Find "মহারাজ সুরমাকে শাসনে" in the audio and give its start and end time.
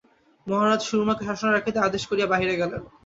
0.47-1.51